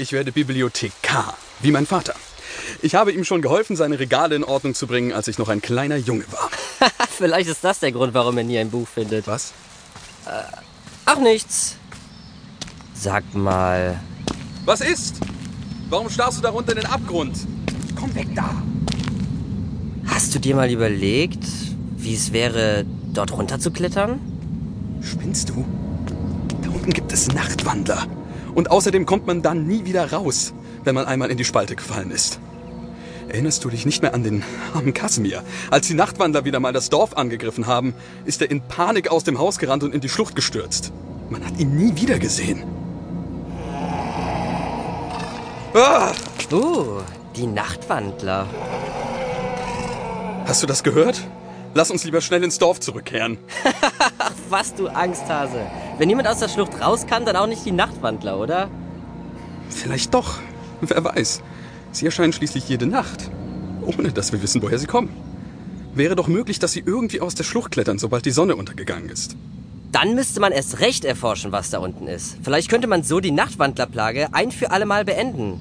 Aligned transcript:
Ich 0.00 0.12
werde 0.12 0.30
Bibliothekar, 0.30 1.36
wie 1.60 1.72
mein 1.72 1.84
Vater. 1.84 2.14
Ich 2.82 2.94
habe 2.94 3.10
ihm 3.10 3.24
schon 3.24 3.42
geholfen, 3.42 3.74
seine 3.74 3.98
Regale 3.98 4.36
in 4.36 4.44
Ordnung 4.44 4.72
zu 4.72 4.86
bringen, 4.86 5.12
als 5.12 5.26
ich 5.26 5.38
noch 5.38 5.48
ein 5.48 5.60
kleiner 5.60 5.96
Junge 5.96 6.24
war. 6.30 6.48
Vielleicht 7.10 7.48
ist 7.48 7.64
das 7.64 7.80
der 7.80 7.90
Grund, 7.90 8.14
warum 8.14 8.38
er 8.38 8.44
nie 8.44 8.58
ein 8.58 8.70
Buch 8.70 8.86
findet. 8.86 9.26
Was? 9.26 9.52
Ach, 11.04 11.18
nichts. 11.18 11.74
Sag 12.94 13.34
mal, 13.34 13.98
Was 14.64 14.82
ist? 14.82 15.16
Warum 15.90 16.08
starrst 16.08 16.38
du 16.38 16.42
da 16.42 16.50
runter 16.50 16.72
in 16.72 16.82
den 16.82 16.86
Abgrund? 16.86 17.36
Komm 17.96 18.14
weg 18.14 18.28
da! 18.36 18.62
hast 20.06 20.34
du 20.34 20.40
dir 20.40 20.54
mal 20.56 20.70
überlegt, 20.70 21.44
wie 21.96 22.14
es 22.14 22.32
wäre, 22.32 22.84
dort 23.14 23.32
runter 23.32 23.58
zu 23.58 23.70
klettern? 23.70 24.20
Spinnst 25.00 25.48
du? 25.48 25.64
Da 26.62 26.70
unten 26.70 26.92
gibt 26.92 27.12
es 27.12 27.28
Nachtwandler. 27.28 28.06
Und 28.58 28.72
außerdem 28.72 29.06
kommt 29.06 29.24
man 29.24 29.40
dann 29.40 29.68
nie 29.68 29.84
wieder 29.84 30.12
raus, 30.12 30.52
wenn 30.82 30.92
man 30.92 31.06
einmal 31.06 31.30
in 31.30 31.36
die 31.36 31.44
Spalte 31.44 31.76
gefallen 31.76 32.10
ist. 32.10 32.40
Erinnerst 33.28 33.64
du 33.64 33.70
dich 33.70 33.86
nicht 33.86 34.02
mehr 34.02 34.14
an 34.14 34.24
den 34.24 34.42
armen 34.74 34.92
Kasimir? 34.92 35.44
Als 35.70 35.86
die 35.86 35.94
Nachtwandler 35.94 36.44
wieder 36.44 36.58
mal 36.58 36.72
das 36.72 36.90
Dorf 36.90 37.16
angegriffen 37.16 37.68
haben, 37.68 37.94
ist 38.24 38.42
er 38.42 38.50
in 38.50 38.60
Panik 38.60 39.12
aus 39.12 39.22
dem 39.22 39.38
Haus 39.38 39.58
gerannt 39.58 39.84
und 39.84 39.94
in 39.94 40.00
die 40.00 40.08
Schlucht 40.08 40.34
gestürzt. 40.34 40.92
Man 41.30 41.46
hat 41.46 41.56
ihn 41.60 41.76
nie 41.76 41.94
wieder 41.94 42.18
gesehen. 42.18 42.64
Ah! 45.72 46.10
Uh, 46.50 47.02
die 47.36 47.46
Nachtwandler. 47.46 48.48
Hast 50.46 50.64
du 50.64 50.66
das 50.66 50.82
gehört? 50.82 51.28
Lass 51.78 51.92
uns 51.92 52.02
lieber 52.02 52.20
schnell 52.20 52.42
ins 52.42 52.58
Dorf 52.58 52.80
zurückkehren. 52.80 53.38
Was, 54.48 54.74
du 54.74 54.88
Angsthase. 54.88 55.64
Wenn 55.96 56.08
niemand 56.08 56.26
aus 56.26 56.40
der 56.40 56.48
Schlucht 56.48 56.80
raus 56.80 57.06
kann, 57.06 57.24
dann 57.24 57.36
auch 57.36 57.46
nicht 57.46 57.64
die 57.64 57.70
Nachtwandler, 57.70 58.36
oder? 58.40 58.68
Vielleicht 59.70 60.12
doch. 60.12 60.40
Wer 60.80 61.04
weiß. 61.04 61.40
Sie 61.92 62.04
erscheinen 62.04 62.32
schließlich 62.32 62.68
jede 62.68 62.86
Nacht. 62.86 63.30
Ohne 63.82 64.10
dass 64.10 64.32
wir 64.32 64.42
wissen, 64.42 64.60
woher 64.60 64.80
sie 64.80 64.88
kommen. 64.88 65.10
Wäre 65.94 66.16
doch 66.16 66.26
möglich, 66.26 66.58
dass 66.58 66.72
sie 66.72 66.82
irgendwie 66.84 67.20
aus 67.20 67.36
der 67.36 67.44
Schlucht 67.44 67.70
klettern, 67.70 68.00
sobald 68.00 68.26
die 68.26 68.32
Sonne 68.32 68.56
untergegangen 68.56 69.08
ist. 69.08 69.36
Dann 69.92 70.16
müsste 70.16 70.40
man 70.40 70.50
erst 70.50 70.80
recht 70.80 71.04
erforschen, 71.04 71.52
was 71.52 71.70
da 71.70 71.78
unten 71.78 72.08
ist. 72.08 72.38
Vielleicht 72.42 72.70
könnte 72.70 72.88
man 72.88 73.04
so 73.04 73.20
die 73.20 73.30
Nachtwandlerplage 73.30 74.30
ein 74.32 74.50
für 74.50 74.72
alle 74.72 74.84
Mal 74.84 75.04
beenden. 75.04 75.60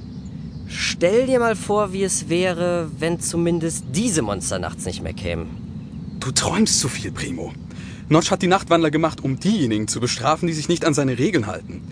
Stell 0.67 1.27
dir 1.27 1.37
mal 1.37 1.55
vor, 1.55 1.93
wie 1.93 2.01
es 2.01 2.27
wäre, 2.27 2.89
wenn 2.97 3.19
zumindest 3.19 3.85
diese 3.93 4.23
Monster 4.23 4.57
nachts 4.57 4.83
nicht 4.85 5.03
mehr 5.03 5.13
kämen. 5.13 5.66
Du 6.27 6.33
träumst 6.33 6.81
zu 6.81 6.89
viel, 6.89 7.13
Primo. 7.13 7.53
Notch 8.09 8.31
hat 8.31 8.41
die 8.41 8.47
Nachtwandler 8.47 8.91
gemacht, 8.91 9.23
um 9.23 9.39
diejenigen 9.39 9.87
zu 9.87 10.01
bestrafen, 10.01 10.45
die 10.45 10.53
sich 10.53 10.67
nicht 10.67 10.83
an 10.83 10.93
seine 10.93 11.17
Regeln 11.17 11.47
halten. 11.47 11.87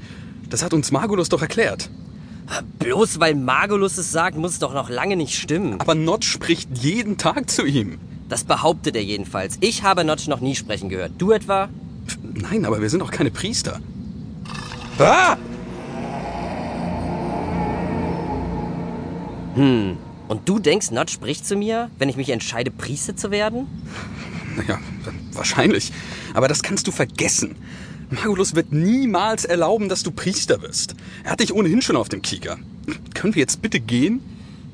Das 0.49 0.61
hat 0.61 0.73
uns 0.73 0.91
Margulus 0.91 1.29
doch 1.29 1.41
erklärt. 1.41 1.89
Bloß 2.79 3.21
weil 3.21 3.33
Magulus 3.33 3.97
es 3.97 4.11
sagt, 4.11 4.35
muss 4.35 4.51
es 4.51 4.59
doch 4.59 4.73
noch 4.73 4.89
lange 4.89 5.15
nicht 5.15 5.39
stimmen. 5.39 5.79
Aber 5.79 5.95
Notch 5.95 6.27
spricht 6.27 6.67
jeden 6.79 7.15
Tag 7.15 7.49
zu 7.49 7.65
ihm. 7.65 7.97
Das 8.27 8.43
behauptet 8.43 8.97
er 8.97 9.03
jedenfalls. 9.03 9.55
Ich 9.61 9.83
habe 9.83 10.03
Notch 10.03 10.27
noch 10.27 10.41
nie 10.41 10.55
sprechen 10.55 10.89
gehört. 10.89 11.13
Du 11.17 11.31
etwa? 11.31 11.69
Nein, 12.21 12.65
aber 12.65 12.81
wir 12.81 12.89
sind 12.89 12.99
doch 12.99 13.11
keine 13.11 13.31
Priester. 13.31 13.79
Ah! 14.99 15.37
Und 20.27 20.49
du 20.49 20.59
denkst, 20.59 20.91
Notch 20.91 21.13
spricht 21.13 21.47
zu 21.47 21.55
mir, 21.55 21.89
wenn 21.99 22.09
ich 22.09 22.17
mich 22.17 22.29
entscheide, 22.31 22.69
Priester 22.69 23.15
zu 23.15 23.31
werden? 23.31 23.67
Naja, 24.67 24.79
wahrscheinlich. 25.33 25.91
Aber 26.33 26.47
das 26.47 26.63
kannst 26.63 26.87
du 26.87 26.91
vergessen. 26.91 27.55
Magulus 28.09 28.55
wird 28.55 28.71
niemals 28.71 29.45
erlauben, 29.45 29.89
dass 29.89 30.03
du 30.03 30.11
Priester 30.11 30.61
wirst. 30.61 30.95
Er 31.23 31.31
hat 31.31 31.39
dich 31.39 31.53
ohnehin 31.53 31.81
schon 31.81 31.95
auf 31.95 32.09
dem 32.09 32.21
Kieker. 32.21 32.57
Können 33.13 33.35
wir 33.35 33.41
jetzt 33.41 33.61
bitte 33.61 33.79
gehen? 33.79 34.21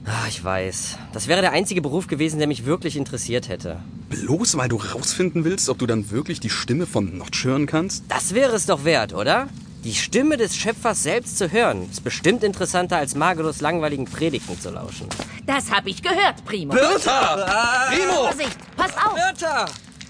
Ah, 0.05 0.25
ich 0.27 0.43
weiß. 0.43 0.97
Das 1.13 1.27
wäre 1.27 1.41
der 1.41 1.51
einzige 1.51 1.81
Beruf 1.81 2.07
gewesen, 2.07 2.39
der 2.39 2.47
mich 2.47 2.65
wirklich 2.65 2.97
interessiert 2.97 3.49
hätte. 3.49 3.79
Bloß 4.09 4.57
weil 4.57 4.67
du 4.67 4.77
rausfinden 4.77 5.45
willst, 5.45 5.69
ob 5.69 5.77
du 5.79 5.85
dann 5.85 6.11
wirklich 6.11 6.39
die 6.39 6.49
Stimme 6.49 6.87
von 6.87 7.17
Notch 7.17 7.45
hören 7.45 7.67
kannst? 7.67 8.03
Das 8.09 8.33
wäre 8.33 8.55
es 8.55 8.65
doch 8.65 8.83
wert, 8.83 9.13
oder? 9.13 9.47
Die 9.83 9.95
Stimme 9.95 10.37
des 10.37 10.55
Schöpfers 10.55 11.01
selbst 11.01 11.37
zu 11.37 11.51
hören, 11.51 11.87
ist 11.89 12.03
bestimmt 12.03 12.43
interessanter, 12.43 12.97
als 12.97 13.15
Magulus 13.15 13.61
langweiligen 13.61 14.05
Predigten 14.05 14.59
zu 14.59 14.69
lauschen. 14.69 15.07
Das 15.45 15.71
habe 15.71 15.89
ich 15.89 16.01
gehört, 16.01 16.43
Primo. 16.45 16.73
Bertha! 16.73 17.89
Primo! 17.89 18.13
Vorsicht, 18.13 18.57
passt 18.75 18.97
auf. 18.97 19.15
Bertha! 19.15 19.65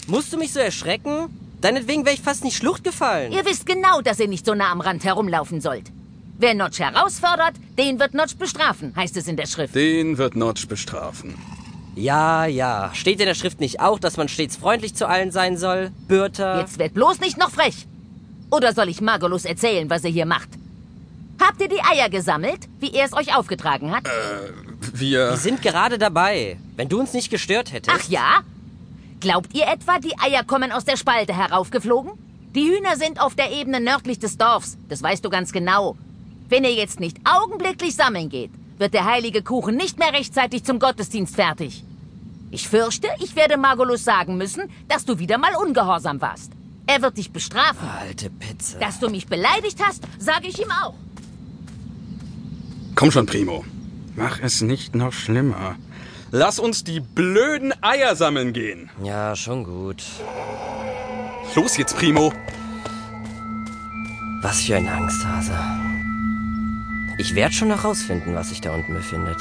Musst 0.08 0.34
du 0.34 0.38
mich 0.38 0.52
so 0.54 0.60
erschrecken? 0.60 1.30
Deinetwegen 1.62 2.06
wäre 2.06 2.16
ich 2.16 2.22
fast 2.22 2.44
in 2.44 2.50
die 2.50 2.56
Schlucht 2.56 2.84
gefallen. 2.84 3.32
Ihr 3.32 3.46
wisst 3.46 3.66
genau, 3.66 4.02
dass 4.02 4.20
ihr 4.20 4.28
nicht 4.28 4.46
so 4.46 4.56
nah 4.56 4.72
am 4.72 4.82
Rand 4.82 5.04
herumlaufen 5.04 5.62
sollt. 5.62 5.92
Wer 6.38 6.56
Notch 6.56 6.80
herausfordert, 6.80 7.54
den 7.78 8.00
wird 8.00 8.16
Notch 8.16 8.36
bestrafen, 8.36 8.94
heißt 8.96 9.16
es 9.16 9.28
in 9.28 9.38
der 9.38 9.46
Schrift. 9.46 9.76
Den 9.76 10.18
wird 10.18 10.36
Notch 10.36 10.68
bestrafen. 10.68 11.38
Ja, 11.96 12.46
ja. 12.46 12.90
Steht 12.94 13.20
in 13.20 13.28
der 13.28 13.36
Schrift 13.36 13.60
nicht 13.60 13.80
auch, 13.80 14.00
dass 14.00 14.18
man 14.18 14.28
stets 14.28 14.56
freundlich 14.56 14.96
zu 14.96 15.08
allen 15.08 15.32
sein 15.32 15.58
soll? 15.58 15.92
Bertha? 16.08 16.60
Jetzt 16.60 16.80
wird 16.80 16.96
bloß 16.96 17.20
nicht 17.20 17.38
noch 17.38 17.52
frech. 17.52 17.86
Oder 18.50 18.74
soll 18.74 18.90
ich 18.90 19.02
Magolus 19.02 19.46
erzählen, 19.46 19.90
was 19.90 20.04
er 20.04 20.10
hier 20.10 20.26
macht? 20.26 20.50
Habt 21.40 21.62
ihr 21.62 21.70
die 21.70 21.82
Eier 21.82 22.10
gesammelt, 22.10 22.68
wie 22.80 22.92
er 22.94 23.06
es 23.06 23.14
euch 23.14 23.36
aufgetragen 23.36 23.92
hat? 23.96 24.04
Wir. 24.94 25.32
Wir 25.32 25.38
sind 25.38 25.62
gerade 25.62 25.98
dabei. 25.98 26.58
Wenn 26.76 26.90
du 26.90 27.00
uns 27.00 27.14
nicht 27.14 27.30
gestört 27.30 27.72
hättest. 27.72 27.96
Ach 28.00 28.10
ja? 28.10 28.42
Glaubt 29.20 29.54
ihr 29.54 29.68
etwa, 29.68 30.00
die 30.00 30.18
Eier 30.20 30.44
kommen 30.44 30.72
aus 30.72 30.86
der 30.86 30.98
Spalte 30.98 31.36
heraufgeflogen? 31.36 32.12
Die 32.56 32.68
Hühner 32.70 32.98
sind 32.98 33.22
auf 33.22 33.36
der 33.36 33.52
Ebene 33.52 33.80
nördlich 33.80 34.20
des 34.20 34.38
Dorfs, 34.38 34.78
das 34.90 35.02
weißt 35.02 35.24
du 35.24 35.30
ganz 35.30 35.52
genau. 35.54 35.96
Wenn 36.50 36.66
ihr 36.66 36.74
jetzt 36.74 37.00
nicht 37.00 37.18
augenblicklich 37.24 37.96
sammeln 37.96 38.28
geht, 38.28 38.52
wird 38.78 38.94
der 38.94 39.06
heilige 39.06 39.42
Kuchen 39.42 39.78
nicht 39.78 40.00
mehr 40.00 40.12
rechtzeitig 40.12 40.66
zum 40.66 40.80
Gottesdienst 40.80 41.36
fertig. 41.36 41.86
Ich 42.50 42.68
fürchte, 42.68 43.08
ich 43.20 43.38
werde 43.38 43.56
Magolus 43.56 44.04
sagen 44.04 44.36
müssen, 44.36 44.64
dass 44.90 45.06
du 45.06 45.18
wieder 45.20 45.38
mal 45.38 45.56
ungehorsam 45.56 46.20
warst. 46.20 46.52
Er 46.88 47.02
wird 47.02 47.18
dich 47.18 47.32
bestrafen. 47.32 47.88
Alte 47.88 48.30
Pizza. 48.30 48.80
Dass 48.80 49.00
du 49.00 49.08
mich 49.08 49.28
beleidigt 49.28 49.80
hast, 49.82 50.04
sage 50.20 50.48
ich 50.48 50.60
ihm 50.60 50.72
auch. 50.84 50.96
Komm 52.96 53.12
schon, 53.12 53.26
Primo. 53.26 53.64
Mach 54.16 54.40
es 54.42 54.62
nicht 54.62 54.96
noch 54.96 55.14
schlimmer. 55.14 55.76
Lass 56.32 56.60
uns 56.60 56.84
die 56.84 57.00
blöden 57.00 57.74
Eier 57.82 58.16
sammeln 58.16 58.54
gehen. 58.54 58.90
Ja, 59.04 59.36
schon 59.36 59.64
gut. 59.64 60.04
Los 61.56 61.78
jetzt, 61.78 61.98
Primo. 61.98 62.34
Was 64.42 64.62
für 64.62 64.78
ein 64.78 64.88
Angsthase. 64.88 65.54
Ich 67.20 67.36
werde 67.36 67.54
schon 67.54 67.68
noch 67.68 67.84
rausfinden, 67.84 68.34
was 68.34 68.50
sich 68.50 68.62
da 68.62 68.74
unten 68.74 68.94
befindet. 68.94 69.38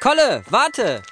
Kolle, 0.00 0.42
warte! 0.48 1.02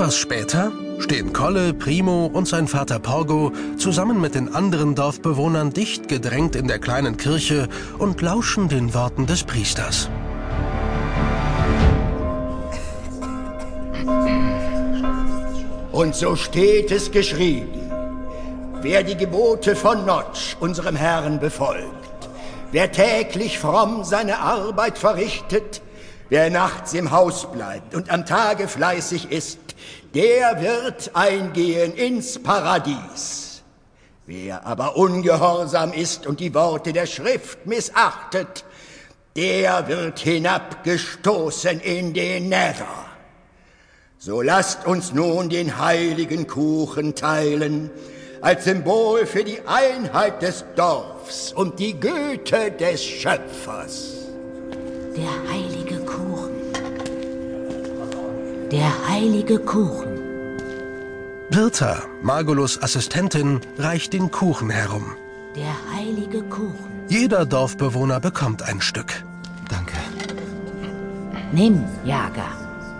Etwas 0.00 0.16
später 0.16 0.72
stehen 0.98 1.34
Kolle, 1.34 1.74
Primo 1.74 2.24
und 2.24 2.48
sein 2.48 2.68
Vater 2.68 2.98
Porgo 2.98 3.52
zusammen 3.76 4.18
mit 4.18 4.34
den 4.34 4.54
anderen 4.54 4.94
Dorfbewohnern 4.94 5.74
dicht 5.74 6.08
gedrängt 6.08 6.56
in 6.56 6.68
der 6.68 6.78
kleinen 6.78 7.18
Kirche 7.18 7.68
und 7.98 8.22
lauschen 8.22 8.70
den 8.70 8.94
Worten 8.94 9.26
des 9.26 9.44
Priesters. 9.44 10.08
Und 15.92 16.14
so 16.14 16.34
steht 16.34 16.90
es 16.90 17.10
geschrieben. 17.10 17.92
Wer 18.80 19.02
die 19.02 19.18
Gebote 19.18 19.76
von 19.76 20.06
Notch, 20.06 20.56
unserem 20.60 20.96
Herrn, 20.96 21.40
befolgt, 21.40 22.30
wer 22.72 22.90
täglich 22.90 23.58
fromm 23.58 24.04
seine 24.04 24.38
Arbeit 24.38 24.96
verrichtet, 24.96 25.82
wer 26.30 26.48
nachts 26.48 26.94
im 26.94 27.10
Haus 27.10 27.52
bleibt 27.52 27.94
und 27.94 28.08
am 28.08 28.24
Tage 28.24 28.66
fleißig 28.66 29.30
ist, 29.30 29.69
der 30.14 30.60
wird 30.60 31.10
eingehen 31.14 31.94
ins 31.94 32.42
Paradies. 32.42 33.62
Wer 34.26 34.66
aber 34.66 34.96
ungehorsam 34.96 35.92
ist 35.92 36.26
und 36.26 36.40
die 36.40 36.54
Worte 36.54 36.92
der 36.92 37.06
Schrift 37.06 37.66
missachtet, 37.66 38.64
der 39.36 39.88
wird 39.88 40.18
hinabgestoßen 40.18 41.80
in 41.80 42.14
den 42.14 42.48
Nether. 42.48 43.06
So 44.18 44.42
lasst 44.42 44.86
uns 44.86 45.12
nun 45.12 45.48
den 45.48 45.78
heiligen 45.78 46.46
Kuchen 46.46 47.14
teilen, 47.14 47.90
als 48.40 48.64
Symbol 48.64 49.26
für 49.26 49.44
die 49.44 49.60
Einheit 49.66 50.42
des 50.42 50.64
Dorfs 50.76 51.52
und 51.52 51.78
die 51.78 51.98
Güte 51.98 52.70
des 52.72 53.04
Schöpfers. 53.04 54.14
Der 55.16 55.52
heilige 55.52 55.69
Der 58.72 59.08
heilige 59.08 59.58
Kuchen. 59.58 60.20
Birta, 61.50 62.04
Magulus 62.22 62.80
Assistentin, 62.80 63.60
reicht 63.78 64.12
den 64.12 64.30
Kuchen 64.30 64.70
herum. 64.70 65.16
Der 65.56 65.74
heilige 65.92 66.42
Kuchen. 66.42 66.90
Jeder 67.08 67.44
Dorfbewohner 67.44 68.20
bekommt 68.20 68.62
ein 68.62 68.80
Stück. 68.80 69.24
Danke. 69.68 69.96
Nimm, 71.50 71.84
Jager. 72.04 72.52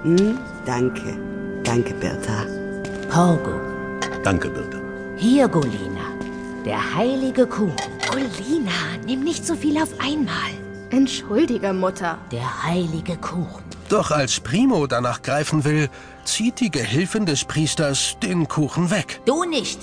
Hm, 0.02 0.38
danke. 0.66 1.16
Danke, 1.62 1.94
Bertha. 1.94 2.46
Porgo. 3.08 3.60
Danke, 4.24 4.48
Birte. 4.50 4.80
Hier, 5.16 5.46
Golina. 5.46 6.06
Der 6.64 6.96
heilige 6.96 7.46
Kuchen. 7.46 7.76
Olina, 8.12 8.98
nimm 9.06 9.20
nicht 9.20 9.46
so 9.46 9.54
viel 9.54 9.80
auf 9.80 9.94
einmal. 10.00 10.50
Entschuldige, 10.90 11.72
Mutter. 11.72 12.18
Der 12.32 12.64
heilige 12.64 13.16
Kuchen. 13.16 13.69
Doch 13.90 14.12
als 14.12 14.38
Primo 14.38 14.86
danach 14.86 15.20
greifen 15.22 15.64
will, 15.64 15.88
zieht 16.24 16.60
die 16.60 16.70
Gehilfin 16.70 17.26
des 17.26 17.44
Priesters 17.44 18.16
den 18.22 18.46
Kuchen 18.46 18.90
weg. 18.92 19.20
Du 19.26 19.42
nicht. 19.42 19.80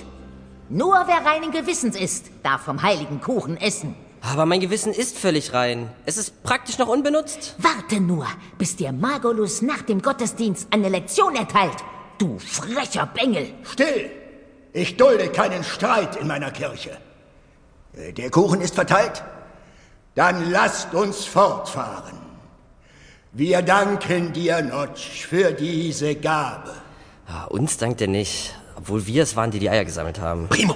Nur 0.69 0.95
wer 1.07 1.25
reinen 1.29 1.51
Gewissens 1.51 1.97
ist, 1.97 2.27
darf 2.41 2.61
vom 2.61 2.81
heiligen 2.81 3.19
Kuchen 3.19 3.57
essen. 3.57 3.95
Aber 4.21 4.45
mein 4.45 4.61
Gewissen 4.61 4.93
ist 4.93 5.17
völlig 5.17 5.51
rein. 5.51 5.89
Es 6.05 6.15
ist 6.17 6.41
praktisch 6.43 6.77
noch 6.77 6.87
unbenutzt. 6.87 7.55
Warte 7.57 7.99
nur, 7.99 8.25
bis 8.57 8.77
dir 8.77 8.93
Magolus 8.93 9.61
nach 9.61 9.81
dem 9.81 10.01
Gottesdienst 10.01 10.67
eine 10.71 10.87
Lektion 10.87 11.35
erteilt. 11.35 11.77
Du 12.17 12.39
frecher 12.39 13.07
Bengel. 13.07 13.49
Still! 13.63 14.09
Ich 14.71 14.95
dulde 14.95 15.29
keinen 15.29 15.65
Streit 15.65 16.15
in 16.15 16.27
meiner 16.27 16.51
Kirche. 16.51 16.97
Äh, 17.93 18.13
Der 18.13 18.29
Kuchen 18.29 18.61
ist 18.61 18.75
verteilt? 18.75 19.21
Dann 20.15 20.49
lasst 20.49 20.93
uns 20.93 21.25
fortfahren. 21.25 22.26
Wir 23.37 23.61
danken 23.61 24.33
dir, 24.33 24.63
Notch, 24.63 25.27
für 25.27 25.51
diese 25.51 26.15
Gabe. 26.15 26.73
Ah, 27.27 27.43
uns 27.43 27.77
dankt 27.77 28.01
er 28.01 28.07
nicht. 28.07 28.55
Obwohl 28.75 29.05
wir 29.05 29.21
es 29.21 29.35
waren, 29.35 29.51
die 29.51 29.59
die 29.59 29.69
Eier 29.69 29.85
gesammelt 29.85 30.19
haben. 30.19 30.47
Primo, 30.47 30.75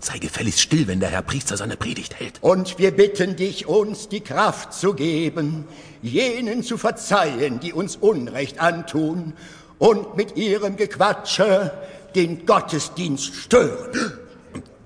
sei 0.00 0.18
gefälligst 0.18 0.60
still, 0.60 0.88
wenn 0.88 0.98
der 0.98 1.10
Herr 1.10 1.22
Priester 1.22 1.56
seine 1.56 1.76
Predigt 1.76 2.18
hält. 2.18 2.42
Und 2.42 2.80
wir 2.80 2.90
bitten 2.90 3.36
dich, 3.36 3.68
uns 3.68 4.08
die 4.08 4.22
Kraft 4.22 4.72
zu 4.72 4.94
geben, 4.94 5.68
jenen 6.02 6.64
zu 6.64 6.78
verzeihen, 6.78 7.60
die 7.60 7.72
uns 7.72 7.94
Unrecht 7.94 8.58
antun 8.58 9.34
und 9.78 10.16
mit 10.16 10.36
ihrem 10.36 10.74
Gequatsche 10.74 11.70
den 12.16 12.44
Gottesdienst 12.44 13.36
stören. 13.36 14.18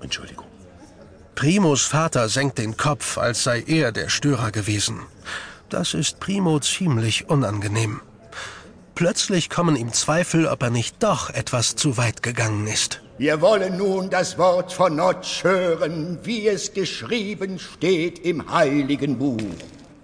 Entschuldigung. 0.02 0.44
Primos 1.34 1.86
Vater 1.86 2.28
senkt 2.28 2.58
den 2.58 2.76
Kopf, 2.76 3.16
als 3.16 3.44
sei 3.44 3.64
er 3.66 3.92
der 3.92 4.10
Störer 4.10 4.50
gewesen. 4.50 5.00
Das 5.68 5.92
ist 5.92 6.18
Primo 6.18 6.58
ziemlich 6.60 7.28
unangenehm. 7.28 8.00
Plötzlich 8.94 9.50
kommen 9.50 9.76
ihm 9.76 9.92
Zweifel, 9.92 10.46
ob 10.46 10.62
er 10.62 10.70
nicht 10.70 11.02
doch 11.02 11.30
etwas 11.30 11.76
zu 11.76 11.96
weit 11.98 12.22
gegangen 12.22 12.66
ist. 12.66 13.00
Wir 13.18 13.40
wollen 13.40 13.76
nun 13.76 14.10
das 14.10 14.38
Wort 14.38 14.72
von 14.72 14.96
Notch 14.96 15.44
hören, 15.44 16.18
wie 16.22 16.48
es 16.48 16.72
geschrieben 16.72 17.58
steht 17.58 18.18
im 18.20 18.50
heiligen 18.50 19.18
Buch. 19.18 19.40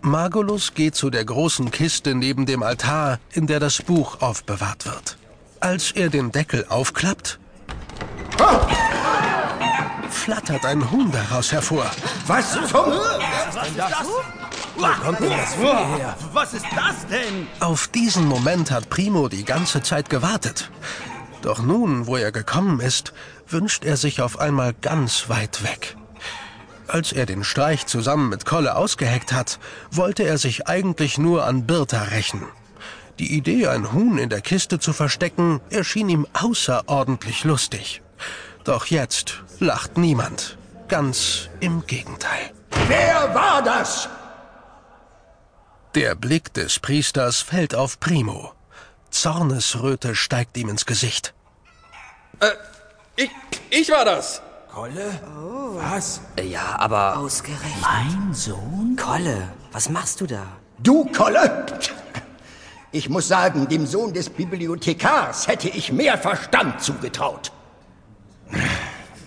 Magulus 0.03 0.75
geht 0.75 0.97
zu 0.97 1.09
der 1.11 1.25
großen 1.25 1.71
Kiste 1.71 2.15
neben 2.15 2.45
dem 2.45 2.63
Altar, 2.63 3.19
in 3.33 3.47
der 3.47 3.59
das 3.59 3.81
Buch 3.81 4.21
aufbewahrt 4.21 4.85
wird. 4.85 5.17
Als 5.61 5.93
er 5.93 6.11
den 6.11 6.31
Deckel 6.31 6.67
aufklappt, 6.69 7.39
flattert 10.11 10.65
ein 10.67 10.91
Huhn 10.91 11.11
daraus 11.11 11.53
hervor. 11.53 11.91
Was 12.27 12.53
zum... 12.53 12.61
Was 12.71 13.69
ist 13.69 13.79
das 13.79 14.07
denn? 17.11 17.47
Auf 17.61 17.89
diesen 17.89 18.27
Moment 18.27 18.71
hat 18.71 18.91
Primo 18.91 19.29
die 19.29 19.45
ganze 19.45 19.83
Zeit 19.83 20.11
gewartet. 20.11 20.71
Doch 21.43 21.63
nun, 21.63 22.07
wo 22.07 22.17
er 22.17 22.33
gekommen 22.33 22.81
ist, 22.81 23.13
wünscht 23.47 23.85
er 23.85 23.97
sich 23.97 24.21
auf 24.21 24.41
einmal 24.41 24.73
ganz 24.73 25.29
weit 25.29 25.63
weg. 25.63 25.97
Als 26.89 27.13
er 27.13 27.27
den 27.27 27.45
Streich 27.45 27.87
zusammen 27.87 28.29
mit 28.29 28.45
Kolle 28.45 28.77
ausgeheckt 28.77 29.33
hat, 29.33 29.59
wollte 29.91 30.23
er 30.23 30.39
sich 30.39 30.69
eigentlich 30.69 31.19
nur 31.19 31.47
an 31.47 31.67
Birta 31.67 32.03
rächen. 32.03 32.43
Die 33.19 33.37
Idee, 33.37 33.69
ein 33.69 33.93
Huhn 33.93 34.19
in 34.19 34.29
der 34.29 34.41
Kiste 34.41 34.79
zu 34.79 34.93
verstecken, 34.93 35.61
erschien 35.71 36.09
ihm 36.09 36.27
außerordentlich 36.33 37.45
lustig. 37.45 38.03
Doch 38.65 38.87
jetzt 38.87 39.43
lacht 39.61 39.99
niemand. 39.99 40.59
Ganz 40.89 41.49
im 41.61 41.87
Gegenteil. 41.87 42.51
Wer 42.89 43.35
war 43.35 43.63
das? 43.63 44.09
Der 45.95 46.17
Blick 46.17 46.53
des 46.55 46.81
Priesters 46.81 47.41
fällt 47.41 47.75
auf 47.75 48.01
Primo. 48.01 48.53
Zornesröte 49.11 50.17
steigt 50.17 50.57
ihm 50.57 50.69
ins 50.69 50.87
Gesicht. 50.87 51.35
Ich, 53.17 53.31
ich 53.71 53.91
war 53.91 54.05
das. 54.05 54.43
Kolle? 54.73 55.21
Was? 55.77 56.21
Äh, 56.37 56.47
Ja, 56.49 56.77
aber... 56.81 57.17
Ausgerechnet. 57.19 57.81
Mein 57.81 58.35
Sohn? 58.35 58.97
Kolle, 59.01 59.53
was 59.71 59.89
machst 59.89 60.21
du 60.21 60.27
da? 60.27 60.45
Du, 60.79 61.05
Kolle? 61.17 61.65
Ich 62.91 63.09
muss 63.09 63.29
sagen, 63.29 63.69
dem 63.69 63.87
Sohn 63.87 64.13
des 64.13 64.31
Bibliothekars 64.31 65.47
hätte 65.47 65.69
ich 65.69 65.93
mehr 65.93 66.19
Verstand 66.19 66.81
zugetraut. 66.83 67.53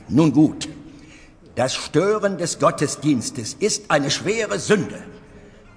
Nun 0.09 0.33
gut, 0.33 0.67
das 1.55 1.75
Stören 1.75 2.37
des 2.37 2.59
Gottesdienstes 2.59 3.53
ist 3.53 3.89
eine 3.89 4.11
schwere 4.11 4.59
Sünde. 4.59 5.01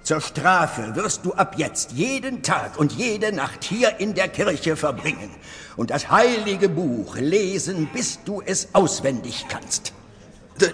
Zur 0.03 0.19
Strafe 0.19 0.95
wirst 0.95 1.25
du 1.25 1.33
ab 1.33 1.55
jetzt 1.57 1.91
jeden 1.91 2.41
Tag 2.41 2.79
und 2.79 2.91
jede 2.93 3.31
Nacht 3.31 3.63
hier 3.63 3.99
in 3.99 4.15
der 4.15 4.29
Kirche 4.29 4.75
verbringen 4.75 5.29
und 5.77 5.91
das 5.91 6.09
heilige 6.09 6.69
Buch 6.69 7.15
lesen, 7.17 7.87
bis 7.93 8.23
du 8.23 8.41
es 8.43 8.69
auswendig 8.73 9.45
kannst. 9.47 9.93
D 10.59 10.73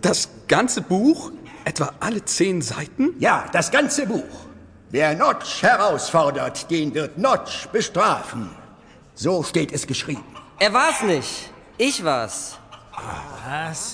das 0.00 0.28
ganze 0.46 0.82
Buch? 0.82 1.32
Etwa 1.64 1.92
alle 2.00 2.24
zehn 2.24 2.62
Seiten? 2.62 3.14
Ja, 3.18 3.46
das 3.52 3.70
ganze 3.70 4.06
Buch. 4.06 4.46
Wer 4.90 5.14
Notch 5.14 5.62
herausfordert, 5.62 6.70
den 6.70 6.94
wird 6.94 7.18
Notch 7.18 7.66
bestrafen. 7.68 8.48
So 9.14 9.42
steht 9.42 9.72
es 9.72 9.86
geschrieben. 9.86 10.24
Er 10.58 10.72
war's 10.72 11.02
nicht. 11.02 11.50
Ich 11.76 12.04
war's. 12.04 12.58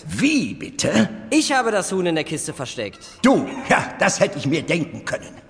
Wie 0.06 0.55
bitte? 0.55 1.09
Ich 1.31 1.53
habe 1.53 1.71
das 1.71 1.93
Huhn 1.93 2.06
in 2.06 2.15
der 2.15 2.25
Kiste 2.25 2.53
versteckt. 2.53 2.99
Du, 3.23 3.47
ja, 3.69 3.85
das 3.99 4.21
hätte 4.21 4.39
ich 4.39 4.47
mir 4.47 4.62
denken 4.62 5.05
können. 5.05 5.45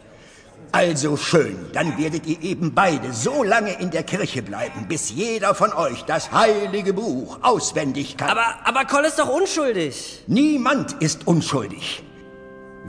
Also 0.72 1.16
schön, 1.16 1.56
dann 1.72 1.96
werdet 1.98 2.26
ihr 2.26 2.42
eben 2.42 2.74
beide 2.74 3.12
so 3.12 3.44
lange 3.44 3.78
in 3.78 3.92
der 3.92 4.02
Kirche 4.02 4.42
bleiben, 4.42 4.88
bis 4.88 5.10
jeder 5.10 5.54
von 5.54 5.72
euch 5.72 6.02
das 6.02 6.32
heilige 6.32 6.92
Buch 6.92 7.38
auswendig 7.42 8.16
kann. 8.16 8.30
Aber, 8.30 8.56
aber 8.64 8.84
Kolle 8.84 9.06
ist 9.06 9.18
doch 9.20 9.28
unschuldig. 9.28 10.24
Niemand 10.26 10.94
ist 10.94 11.28
unschuldig. 11.28 12.02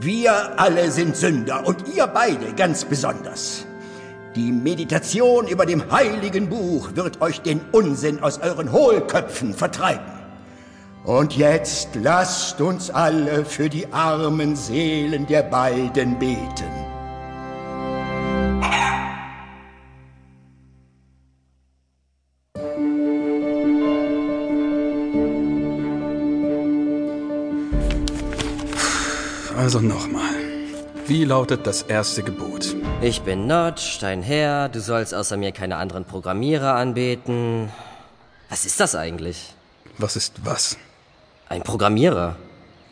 Wir 0.00 0.58
alle 0.58 0.90
sind 0.90 1.16
Sünder 1.16 1.64
und 1.64 1.84
ihr 1.94 2.08
beide 2.08 2.52
ganz 2.54 2.84
besonders. 2.84 3.64
Die 4.34 4.50
Meditation 4.50 5.46
über 5.46 5.64
dem 5.64 5.90
heiligen 5.90 6.48
Buch 6.48 6.90
wird 6.94 7.20
euch 7.22 7.40
den 7.40 7.60
Unsinn 7.70 8.20
aus 8.20 8.38
euren 8.38 8.72
Hohlköpfen 8.72 9.54
vertreiben. 9.54 10.15
Und 11.06 11.36
jetzt 11.36 11.90
lasst 11.94 12.60
uns 12.60 12.90
alle 12.90 13.44
für 13.44 13.68
die 13.68 13.86
armen 13.92 14.56
Seelen 14.56 15.24
der 15.28 15.44
beiden 15.44 16.18
beten. 16.18 16.64
Also 29.56 29.78
nochmal. 29.78 30.22
Wie 31.06 31.24
lautet 31.24 31.68
das 31.68 31.82
erste 31.82 32.24
Gebot? 32.24 32.74
Ich 33.00 33.22
bin 33.22 33.46
Notch, 33.46 34.00
dein 34.00 34.22
Herr. 34.22 34.68
Du 34.68 34.80
sollst 34.80 35.14
außer 35.14 35.36
mir 35.36 35.52
keine 35.52 35.76
anderen 35.76 36.04
Programmierer 36.04 36.74
anbeten. 36.74 37.70
Was 38.48 38.66
ist 38.66 38.80
das 38.80 38.96
eigentlich? 38.96 39.54
Was 39.98 40.16
ist 40.16 40.44
was? 40.44 40.76
Ein 41.48 41.62
Programmierer. 41.62 42.36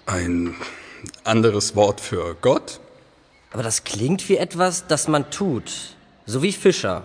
Ein 0.07 0.55
anderes 1.25 1.75
Wort 1.75 2.01
für 2.01 2.37
Gott? 2.41 2.79
Aber 3.53 3.65
das 3.65 3.83
klingt 3.83 4.29
wie 4.29 4.37
etwas, 4.37 4.87
das 4.87 5.09
man 5.09 5.29
tut. 5.31 5.97
So 6.25 6.41
wie 6.41 6.53
Fischer. 6.53 7.03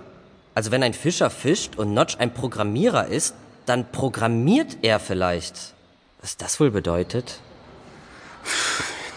Also 0.53 0.69
wenn 0.69 0.83
ein 0.83 0.93
Fischer 0.93 1.31
fischt 1.31 1.75
und 1.75 1.93
Notch 1.95 2.17
ein 2.19 2.35
Programmierer 2.35 3.07
ist, 3.07 3.33
dann 3.65 3.91
programmiert 3.91 4.77
er 4.83 4.99
vielleicht. 4.99 5.73
Was 6.21 6.37
das 6.37 6.59
wohl 6.59 6.69
bedeutet? 6.69 7.39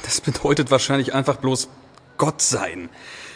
Das 0.02 0.20
bedeutet 0.22 0.70
wahrscheinlich 0.70 1.12
einfach 1.12 1.36
bloß 1.36 1.68
Gott 2.16 2.40
sein. 2.40 2.88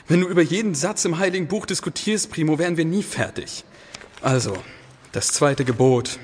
Wenn 0.08 0.22
du 0.22 0.28
über 0.28 0.42
jeden 0.42 0.74
Satz 0.74 1.04
im 1.04 1.18
Heiligen 1.18 1.48
Buch 1.48 1.66
diskutierst, 1.66 2.30
Primo, 2.30 2.58
wären 2.58 2.76
wir 2.76 2.84
nie 2.84 3.02
fertig. 3.02 3.64
Also, 4.22 4.56
das 5.12 5.28
zweite 5.28 5.64
Gebot. 5.64 6.18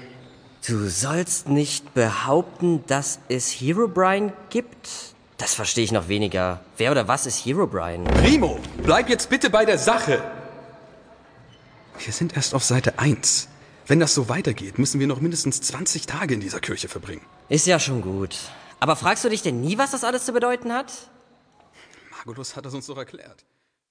Du 0.67 0.89
sollst 0.89 1.49
nicht 1.49 1.93
behaupten, 1.93 2.85
dass 2.87 3.19
es 3.29 3.51
Herobrine 3.51 4.33
gibt? 4.49 4.89
Das 5.37 5.55
verstehe 5.55 5.83
ich 5.83 5.91
noch 5.91 6.07
weniger. 6.07 6.61
Wer 6.77 6.93
oder 6.93 7.09
was 7.09 7.27
ist 7.27 7.45
Herobrine? 7.45 8.05
Primo, 8.05 8.61
bleib 8.85 9.09
jetzt 9.09 9.29
bitte 9.29 9.51
bei 9.51 9.65
der 9.65 9.77
Sache. 9.77 10.23
Wir 11.99 12.13
sind 12.13 12.37
erst 12.37 12.55
auf 12.55 12.63
Seite 12.63 13.01
1. 13.01 13.49
Wenn 13.89 13.99
das 13.99 14.15
so 14.15 14.29
weitergeht, 14.29 14.79
müssen 14.79 15.01
wir 15.01 15.09
noch 15.09 15.21
mindestens 15.21 15.61
20 15.63 16.07
Tage 16.07 16.35
in 16.35 16.41
dieser 16.41 16.61
Kirche 16.61 16.87
verbringen. 16.87 17.27
Ist 17.49 17.67
ja 17.67 17.81
schon 17.81 18.01
gut. 18.01 18.37
Aber 18.79 18.95
fragst 18.95 19.25
du 19.25 19.31
dich 19.31 19.43
denn 19.43 19.61
nie, 19.61 19.79
was 19.79 19.91
das 19.91 20.05
alles 20.05 20.25
zu 20.25 20.33
bedeuten 20.33 20.73
hat? 20.73 20.93
Magulus 22.13 22.55
hat 22.55 22.67
es 22.67 22.75
uns 22.75 22.87
doch 22.87 22.99
erklärt. 22.99 23.45